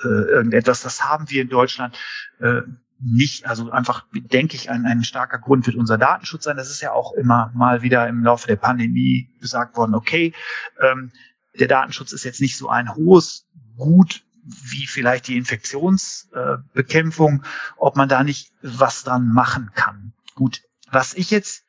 [0.03, 0.83] äh, irgendetwas.
[0.83, 1.97] Das haben wir in Deutschland
[2.41, 2.63] äh,
[3.01, 3.47] nicht.
[3.47, 6.57] Also einfach, denke ich, ein, ein starker Grund wird unser Datenschutz sein.
[6.57, 10.33] Das ist ja auch immer mal wieder im Laufe der Pandemie gesagt worden, okay,
[10.81, 11.13] ähm,
[11.59, 13.47] der Datenschutz ist jetzt nicht so ein hohes
[13.77, 17.47] Gut wie vielleicht die Infektionsbekämpfung, äh,
[17.77, 20.13] ob man da nicht was dran machen kann.
[20.35, 21.64] Gut, was ich jetzt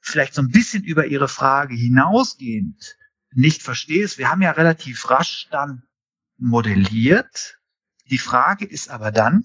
[0.00, 2.96] vielleicht so ein bisschen über Ihre Frage hinausgehend
[3.32, 5.82] nicht verstehe, ist, wir haben ja relativ rasch dann
[6.38, 7.58] modelliert.
[8.10, 9.44] Die Frage ist aber dann,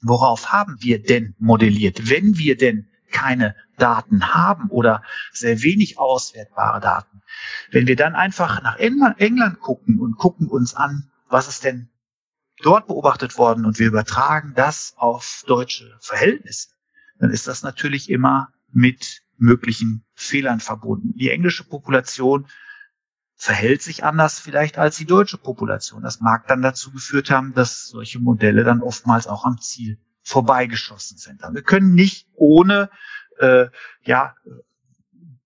[0.00, 5.02] worauf haben wir denn modelliert, wenn wir denn keine Daten haben oder
[5.32, 7.22] sehr wenig auswertbare Daten.
[7.70, 11.88] Wenn wir dann einfach nach England gucken und gucken uns an, was ist denn
[12.62, 16.70] dort beobachtet worden und wir übertragen das auf deutsche Verhältnisse,
[17.18, 21.14] dann ist das natürlich immer mit möglichen Fehlern verbunden.
[21.16, 22.46] Die englische Population
[23.34, 26.02] verhält sich anders vielleicht als die deutsche Population.
[26.02, 31.18] Das mag dann dazu geführt haben, dass solche Modelle dann oftmals auch am Ziel vorbeigeschossen
[31.18, 31.40] sind.
[31.52, 32.90] Wir können nicht ohne
[33.38, 33.66] äh,
[34.02, 34.34] ja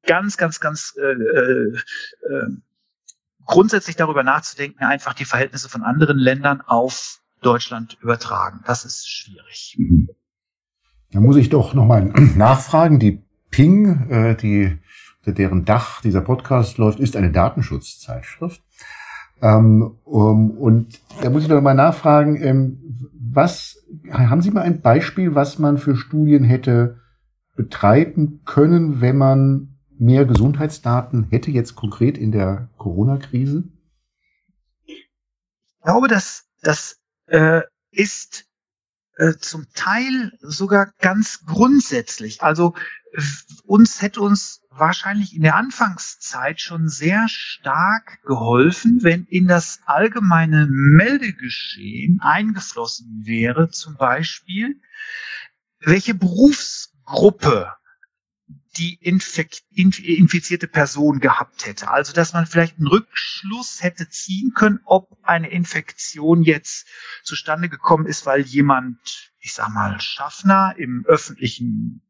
[0.05, 2.49] ganz, ganz, ganz äh, äh, äh,
[3.45, 8.61] grundsätzlich darüber nachzudenken, einfach die Verhältnisse von anderen Ländern auf Deutschland übertragen.
[8.67, 9.77] Das ist schwierig.
[11.11, 12.99] Da muss ich doch nochmal nachfragen.
[12.99, 14.79] Die Ping, äh, die,
[15.25, 18.61] deren Dach dieser Podcast läuft, ist eine Datenschutzzeitschrift.
[19.41, 23.79] Ähm, um, und da muss ich noch mal nachfragen, ähm, was
[24.11, 27.01] haben Sie mal ein Beispiel, was man für Studien hätte
[27.55, 33.65] betreiben können, wenn man mehr Gesundheitsdaten hätte, jetzt konkret in der Corona-Krise?
[34.87, 35.09] Ich
[35.83, 37.61] glaube, dass das äh,
[37.91, 38.47] ist
[39.17, 42.43] äh, zum Teil sogar ganz grundsätzlich.
[42.43, 42.75] Also
[43.65, 50.67] uns hätte uns wahrscheinlich in der Anfangszeit schon sehr stark geholfen, wenn in das allgemeine
[50.71, 54.81] Meldegeschehen eingeflossen wäre, zum Beispiel,
[55.81, 57.73] welche Berufsgruppe
[58.79, 61.91] die infizierte Person gehabt hätte.
[61.91, 66.87] Also, dass man vielleicht einen Rückschluss hätte ziehen können, ob eine Infektion jetzt
[67.23, 72.01] zustande gekommen ist, weil jemand, ich sag mal, Schaffner im öffentlichen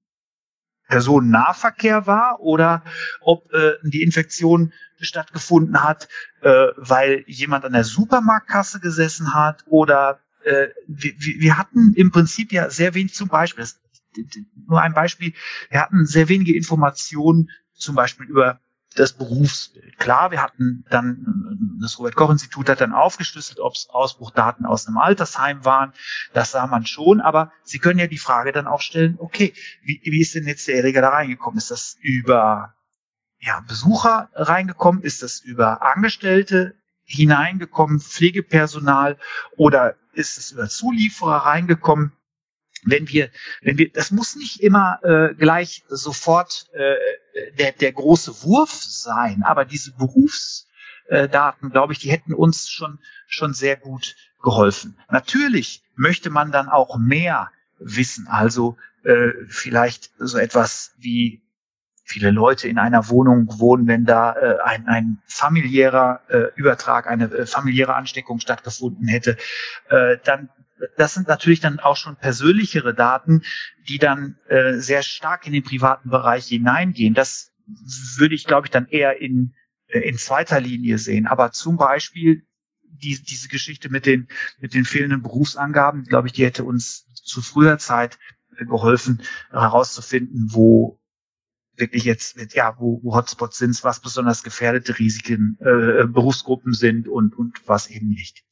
[0.88, 2.82] Personennahverkehr war oder
[3.20, 6.08] ob äh, die Infektion stattgefunden hat,
[6.42, 12.52] äh, weil jemand an der Supermarktkasse gesessen hat oder äh, wir, wir hatten im Prinzip
[12.52, 13.64] ja sehr wenig zum Beispiel,
[14.68, 15.32] nur ein Beispiel,
[15.70, 18.60] wir hatten sehr wenige Informationen zum Beispiel über
[18.98, 19.98] das Berufsbild.
[19.98, 25.64] Klar, wir hatten dann, das Robert-Koch-Institut hat dann aufgeschlüsselt, ob es Ausbruchdaten aus einem Altersheim
[25.64, 25.92] waren.
[26.32, 29.52] Das sah man schon, aber Sie können ja die Frage dann auch stellen, okay,
[29.82, 31.58] wie, wie ist denn jetzt der Erreger da reingekommen?
[31.58, 32.74] Ist das über
[33.38, 35.02] ja, Besucher reingekommen?
[35.02, 36.74] Ist das über Angestellte
[37.04, 39.18] hineingekommen, Pflegepersonal
[39.56, 42.12] oder ist es über Zulieferer reingekommen?
[42.84, 43.30] Wenn wir,
[43.62, 46.96] wenn wir, das muss nicht immer äh, gleich sofort äh,
[47.58, 53.54] der, der große Wurf sein, aber diese Berufsdaten, glaube ich, die hätten uns schon, schon
[53.54, 54.98] sehr gut geholfen.
[55.10, 61.42] Natürlich möchte man dann auch mehr wissen, also äh, vielleicht so etwas wie
[62.04, 67.24] viele Leute in einer Wohnung wohnen, wenn da äh, ein, ein familiärer äh, Übertrag, eine
[67.26, 69.36] äh, familiäre Ansteckung stattgefunden hätte,
[69.88, 70.50] äh, dann
[70.96, 73.42] das sind natürlich dann auch schon persönlichere Daten,
[73.88, 77.14] die dann äh, sehr stark in den privaten Bereich hineingehen.
[77.14, 77.52] Das
[78.16, 79.54] würde ich, glaube ich, dann eher in,
[79.86, 81.26] äh, in zweiter Linie sehen.
[81.26, 82.46] Aber zum Beispiel
[82.82, 84.28] die, diese Geschichte mit den,
[84.60, 88.18] mit den fehlenden Berufsangaben, glaube ich, die hätte uns zu früher Zeit
[88.56, 91.00] äh, geholfen, herauszufinden, wo
[91.76, 97.34] wirklich jetzt, ja, wo, wo Hotspots sind, was besonders gefährdete Risiken, äh, Berufsgruppen sind und,
[97.34, 98.44] und was eben nicht.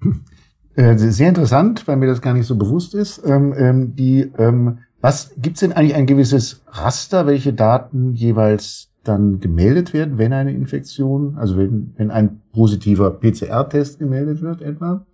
[0.78, 3.20] Äh, sehr interessant, weil mir das gar nicht so bewusst ist.
[3.26, 9.40] Ähm, ähm, die, ähm, was gibt's denn eigentlich ein gewisses Raster, welche Daten jeweils dann
[9.40, 15.04] gemeldet werden, wenn eine Infektion, also wenn, wenn ein positiver PCR-Test gemeldet wird etwa?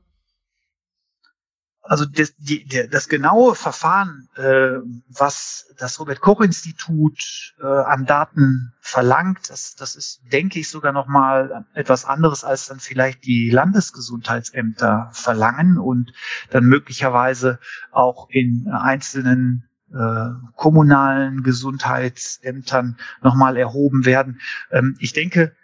[1.87, 8.73] Also das, die, das genaue Verfahren, äh, was das Robert Koch Institut äh, an Daten
[8.81, 13.51] verlangt, das, das ist, denke ich, sogar noch mal etwas anderes als dann vielleicht die
[13.51, 16.13] Landesgesundheitsämter verlangen und
[16.51, 17.59] dann möglicherweise
[17.93, 24.41] auch in einzelnen äh, kommunalen Gesundheitsämtern noch mal erhoben werden.
[24.71, 25.55] Ähm, ich denke,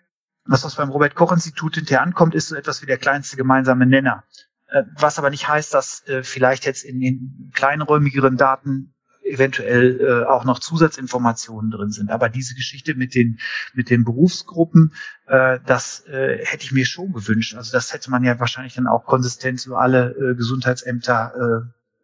[0.44, 3.86] was was beim Robert Koch Institut hinterher ankommt, ist so etwas wie der kleinste gemeinsame
[3.86, 4.24] Nenner.
[4.70, 10.26] Äh, was aber nicht heißt, dass äh, vielleicht jetzt in den kleinräumigeren Daten eventuell äh,
[10.26, 12.10] auch noch Zusatzinformationen drin sind.
[12.10, 13.38] Aber diese Geschichte mit den
[13.74, 14.92] mit den Berufsgruppen,
[15.26, 17.54] äh, das äh, hätte ich mir schon gewünscht.
[17.54, 21.32] Also das hätte man ja wahrscheinlich dann auch konsistent über alle äh, Gesundheitsämter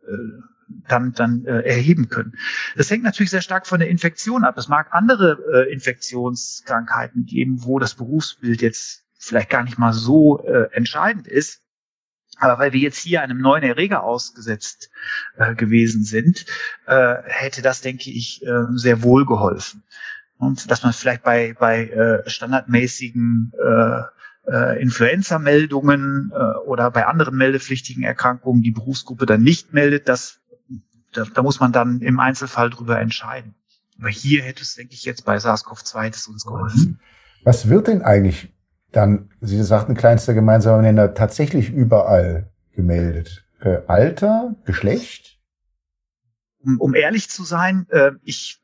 [0.06, 0.42] äh, äh,
[0.88, 2.34] dann dann äh, erheben können.
[2.76, 4.58] Das hängt natürlich sehr stark von der Infektion ab.
[4.58, 10.44] Es mag andere äh, Infektionskrankheiten geben, wo das Berufsbild jetzt vielleicht gar nicht mal so
[10.44, 11.62] äh, entscheidend ist.
[12.38, 14.90] Aber weil wir jetzt hier einem neuen Erreger ausgesetzt
[15.36, 16.46] äh, gewesen sind,
[16.86, 19.82] äh, hätte das, denke ich, äh, sehr wohl geholfen.
[20.38, 24.02] Und dass man vielleicht bei, bei äh, standardmäßigen äh,
[24.52, 30.40] äh, Influenza-Meldungen äh, oder bei anderen meldepflichtigen Erkrankungen die Berufsgruppe dann nicht meldet, das,
[31.12, 33.54] da, da muss man dann im Einzelfall drüber entscheiden.
[33.98, 37.00] Aber hier hätte es, denke ich, jetzt bei SARS-CoV-2 das uns geholfen.
[37.44, 38.52] Was wird denn eigentlich
[38.96, 43.44] dann, Sie sagten, kleinster gemeinsamer Nenner, tatsächlich überall gemeldet.
[43.60, 45.38] Äh, Alter, Geschlecht?
[46.62, 48.60] Um, um ehrlich zu sein, äh, ich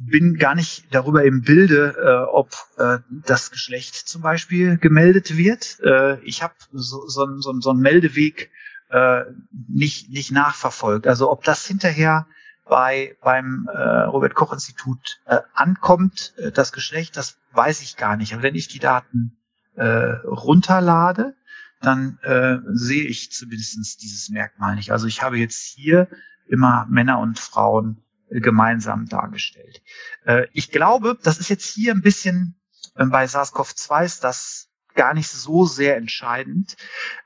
[0.00, 5.80] bin gar nicht darüber im Bilde, äh, ob äh, das Geschlecht zum Beispiel gemeldet wird.
[5.80, 8.50] Äh, ich habe so, so, so, so einen Meldeweg
[8.90, 9.22] äh,
[9.68, 11.06] nicht, nicht nachverfolgt.
[11.06, 12.26] Also ob das hinterher
[12.66, 18.16] bei beim äh, Robert Koch Institut äh, ankommt, äh, das Geschlecht, das weiß ich gar
[18.16, 18.32] nicht.
[18.32, 19.36] Aber wenn ich die Daten
[19.74, 19.84] äh,
[20.24, 21.34] runterlade,
[21.80, 24.92] dann äh, sehe ich zumindest dieses Merkmal nicht.
[24.92, 26.08] Also ich habe jetzt hier
[26.46, 29.82] immer Männer und Frauen äh, gemeinsam dargestellt.
[30.24, 32.60] Äh, ich glaube, das ist jetzt hier ein bisschen
[32.96, 36.76] äh, bei SARS-CoV-2 ist das gar nicht so sehr entscheidend.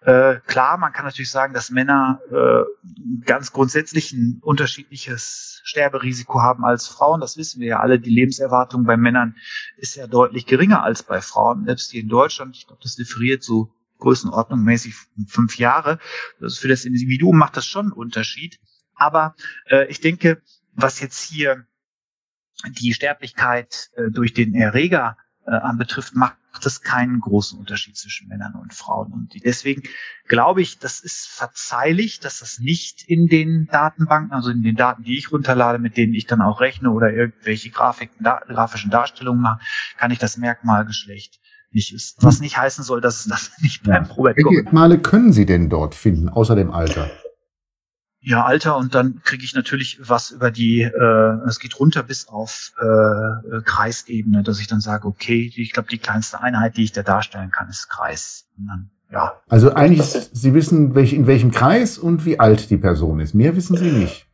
[0.01, 6.65] Äh, klar, man kann natürlich sagen, dass Männer äh, ganz grundsätzlich ein unterschiedliches Sterberisiko haben
[6.65, 7.21] als Frauen.
[7.21, 7.99] Das wissen wir ja alle.
[7.99, 9.37] Die Lebenserwartung bei Männern
[9.77, 11.65] ist ja deutlich geringer als bei Frauen.
[11.65, 14.95] Selbst hier in Deutschland, ich glaube, das differiert so größenordnungmäßig
[15.27, 15.99] fünf Jahre.
[16.41, 18.59] Also für das Individuum macht das schon einen Unterschied.
[18.95, 19.35] Aber
[19.71, 20.43] äh, ich denke,
[20.73, 21.67] was jetzt hier
[22.69, 28.55] die Sterblichkeit äh, durch den Erreger äh, anbetrifft, macht es keinen großen Unterschied zwischen Männern
[28.55, 29.13] und Frauen.
[29.13, 29.83] Und deswegen
[30.27, 35.03] glaube ich, das ist verzeihlich, dass das nicht in den Datenbanken, also in den Daten,
[35.03, 39.43] die ich runterlade, mit denen ich dann auch rechne oder irgendwelche Grafiken, da, grafischen Darstellungen
[39.43, 39.61] mache,
[39.99, 41.41] kann ich das Merkmalgeschlecht
[41.73, 42.23] nicht ist.
[42.23, 44.13] Was nicht heißen soll, dass es das nicht beim ja.
[44.13, 47.11] Robert Welche Merkmale können Sie denn dort finden, außer dem Alter?
[48.27, 52.27] Ja, Alter und dann kriege ich natürlich was über die, äh, es geht runter bis
[52.27, 56.93] auf äh, Kreisebene, dass ich dann sage, okay, ich glaube, die kleinste Einheit, die ich
[56.93, 58.47] da darstellen kann, ist Kreis.
[58.57, 59.35] Dann, ja.
[59.49, 63.35] Also eigentlich, Sie wissen, welch, in welchem Kreis und wie alt die Person ist.
[63.35, 64.27] Mehr wissen Sie nicht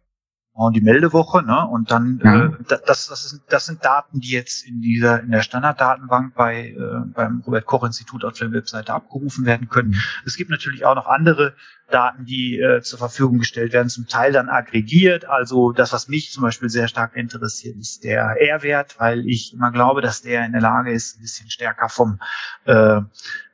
[0.67, 1.67] und die Meldewoche, ne?
[1.67, 2.47] Und dann ja.
[2.47, 6.71] äh, das, das, ist, das sind Daten, die jetzt in dieser in der Standarddatenbank bei
[6.71, 9.91] äh, beim Robert Koch Institut auf der Webseite abgerufen werden können.
[9.91, 10.01] Mhm.
[10.27, 11.55] Es gibt natürlich auch noch andere
[11.91, 15.25] Daten, die äh, zur Verfügung gestellt werden, zum Teil dann aggregiert.
[15.25, 19.71] Also das, was mich zum Beispiel sehr stark interessiert, ist der R-Wert, weil ich immer
[19.71, 22.21] glaube, dass der in der Lage ist, ein bisschen stärker vom
[22.65, 23.01] äh,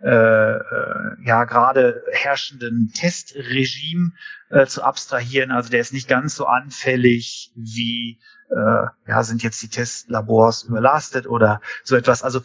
[0.03, 0.59] äh,
[1.24, 4.12] ja gerade herrschenden Testregime
[4.51, 5.51] äh, zu abstrahieren.
[5.51, 8.18] Also der ist nicht ganz so anfällig wie
[8.51, 12.22] äh, ja, sind jetzt die Testlabors überlastet oder so etwas.
[12.22, 12.40] Also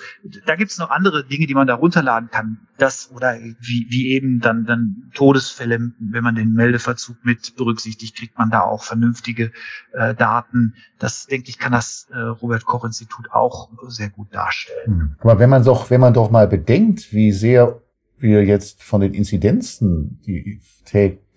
[0.45, 2.59] da gibt es noch andere Dinge, die man da runterladen kann.
[2.77, 8.37] Das oder wie, wie eben dann, dann Todesfälle, wenn man den Meldeverzug mit berücksichtigt, kriegt
[8.37, 9.51] man da auch vernünftige
[9.93, 10.75] äh, Daten.
[10.97, 14.85] Das, denke ich, kann das äh, Robert Koch Institut auch sehr gut darstellen.
[14.85, 15.15] Hm.
[15.19, 17.81] Aber wenn man doch, wenn man doch mal bedenkt, wie sehr
[18.17, 20.61] wir jetzt von den Inzidenzen, die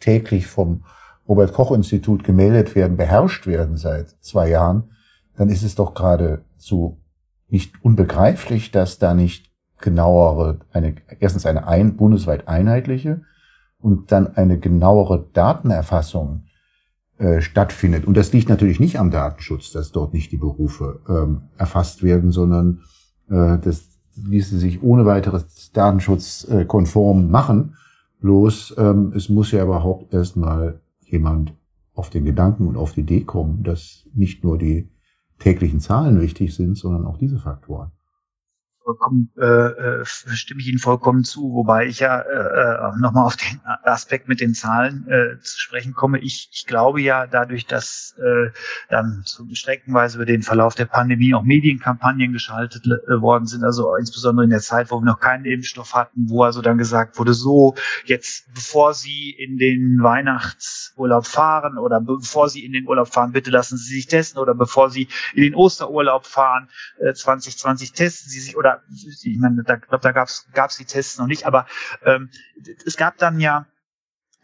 [0.01, 0.85] täglich vom
[1.29, 4.91] Robert Koch Institut gemeldet werden, beherrscht werden seit zwei Jahren,
[5.37, 7.01] dann ist es doch geradezu
[7.49, 9.51] nicht unbegreiflich, dass da nicht
[9.81, 13.23] genauere, eine, erstens eine ein, bundesweit einheitliche
[13.79, 16.45] und dann eine genauere Datenerfassung
[17.19, 18.07] äh, stattfindet.
[18.07, 22.33] Und das liegt natürlich nicht am Datenschutz, dass dort nicht die Berufe ähm, erfasst werden,
[22.33, 22.81] sondern
[23.29, 23.85] äh, das
[24.17, 27.77] ließe sich ohne weiteres datenschutzkonform machen.
[28.21, 30.81] Bloß ähm, es muss ja überhaupt erstmal
[31.15, 31.55] jemand
[31.95, 34.91] auf den Gedanken und auf die Idee kommen, dass nicht nur die
[35.39, 37.93] täglichen Zahlen wichtig sind, sondern auch diese Faktoren
[38.85, 43.37] vollkommen, äh, äh, stimme ich Ihnen vollkommen zu, wobei ich ja äh, äh nochmal auf
[43.37, 46.19] den Aspekt mit den Zahlen äh, zu sprechen komme.
[46.19, 48.51] Ich, ich glaube ja, dadurch, dass äh,
[48.91, 53.97] dann so streckenweise über den Verlauf der Pandemie auch Medienkampagnen geschaltet äh, worden sind, also
[53.97, 57.33] insbesondere in der Zeit, wo wir noch keinen Impfstoff hatten, wo also dann gesagt wurde,
[57.33, 57.75] so
[58.05, 63.51] jetzt bevor Sie in den Weihnachtsurlaub fahren oder bevor Sie in den Urlaub fahren, bitte
[63.51, 66.69] lassen Sie sich testen oder bevor Sie in den Osterurlaub fahren,
[66.99, 71.19] äh, 2020 testen Sie sich oder ich meine, da glaube, da gab es die Tests
[71.19, 71.67] noch nicht, aber
[72.05, 72.31] ähm,
[72.85, 73.67] es gab dann ja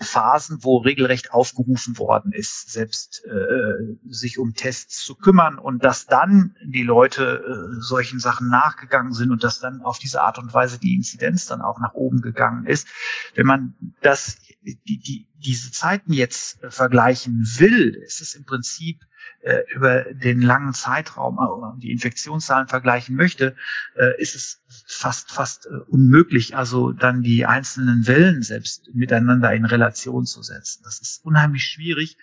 [0.01, 6.07] Phasen, wo regelrecht aufgerufen worden ist, selbst äh, sich um Tests zu kümmern und dass
[6.07, 10.55] dann die Leute äh, solchen Sachen nachgegangen sind und dass dann auf diese Art und
[10.55, 12.89] Weise die Inzidenz dann auch nach oben gegangen ist.
[13.35, 19.01] Wenn man das, die, die, diese Zeiten jetzt äh, vergleichen will, ist es im Prinzip
[19.41, 23.57] äh, über den langen Zeitraum äh, die Infektionszahlen vergleichen möchte,
[23.97, 29.65] äh, ist es fast fast äh, unmöglich, also dann die einzelnen Wellen selbst miteinander in
[29.65, 30.83] Relation zu setzen.
[30.85, 32.17] Das ist unheimlich schwierig.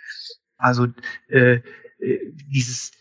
[0.57, 0.87] Also
[1.27, 1.61] äh,
[1.99, 2.91] äh dieses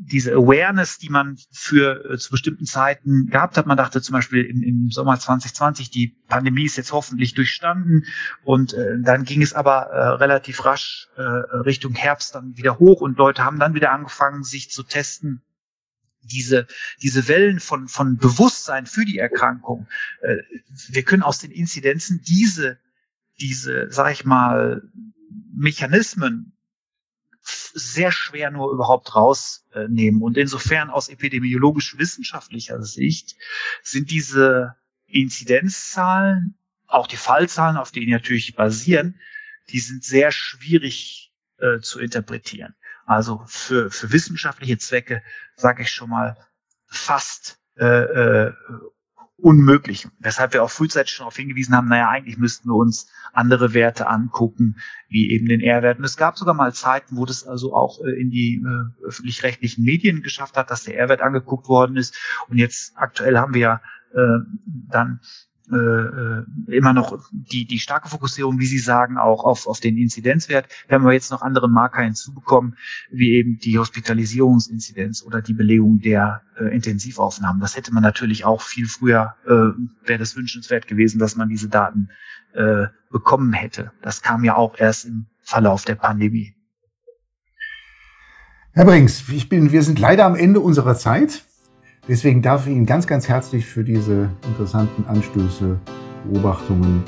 [0.00, 3.66] diese Awareness, die man für äh, zu bestimmten Zeiten gehabt hat.
[3.66, 8.04] Man dachte zum Beispiel im, im Sommer 2020, die Pandemie ist jetzt hoffentlich durchstanden
[8.44, 13.00] und äh, dann ging es aber äh, relativ rasch äh, Richtung Herbst dann wieder hoch
[13.00, 15.42] und Leute haben dann wieder angefangen, sich zu testen.
[16.22, 16.66] Diese,
[17.02, 19.88] diese Wellen von, von Bewusstsein für die Erkrankung.
[20.20, 20.36] Äh,
[20.90, 22.78] wir können aus den Inzidenzen diese,
[23.40, 24.82] diese, sag ich mal,
[25.54, 26.57] Mechanismen
[27.74, 30.22] sehr schwer nur überhaupt rausnehmen.
[30.22, 33.36] Und insofern aus epidemiologisch-wissenschaftlicher Sicht
[33.82, 34.76] sind diese
[35.06, 39.18] Inzidenzzahlen, auch die Fallzahlen, auf denen natürlich basieren,
[39.70, 42.74] die sind sehr schwierig äh, zu interpretieren.
[43.04, 45.22] Also für, für wissenschaftliche Zwecke
[45.56, 46.36] sage ich schon mal
[46.86, 48.52] fast äh, äh,
[49.40, 50.08] unmöglich.
[50.18, 54.08] Weshalb wir auch frühzeitig schon darauf hingewiesen haben, naja, eigentlich müssten wir uns andere Werte
[54.08, 54.76] angucken,
[55.08, 55.98] wie eben den R-Wert.
[55.98, 59.84] Und es gab sogar mal Zeiten, wo das also auch äh, in die äh, öffentlich-rechtlichen
[59.84, 62.16] Medien geschafft hat, dass der R-Wert angeguckt worden ist.
[62.48, 63.80] Und jetzt aktuell haben wir ja
[64.14, 65.20] äh, dann
[65.70, 69.98] äh, äh, immer noch die, die starke Fokussierung, wie Sie sagen, auch auf, auf den
[69.98, 70.66] Inzidenzwert.
[70.86, 72.76] Wir haben aber jetzt noch andere Marker hinzubekommen,
[73.10, 77.60] wie eben die Hospitalisierungsinzidenz oder die Belegung der äh, Intensivaufnahmen.
[77.60, 81.68] Das hätte man natürlich auch viel früher, äh, wäre das wünschenswert gewesen, dass man diese
[81.68, 82.08] Daten
[82.54, 83.92] äh, bekommen hätte.
[84.02, 86.54] Das kam ja auch erst im Verlauf der Pandemie.
[88.72, 91.44] Herr Brings, ich bin, wir sind leider am Ende unserer Zeit.
[92.08, 95.78] Deswegen darf ich Ihnen ganz, ganz herzlich für diese interessanten Anstöße,
[96.24, 97.04] Beobachtungen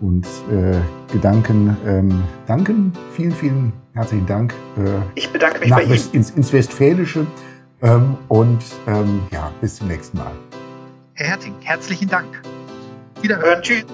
[0.00, 0.76] und äh,
[1.12, 2.92] Gedanken ähm, danken.
[3.12, 4.54] Vielen, vielen herzlichen Dank.
[4.76, 6.00] Äh, ich bedanke mich bei Ihnen.
[6.12, 7.26] Ins, ins Westfälische
[7.82, 10.32] ähm, und ähm, ja, bis zum nächsten Mal.
[11.14, 12.42] Herr Herting, herzlichen Dank.
[13.22, 13.60] Wiederhören.
[13.62, 13.84] Tschüss.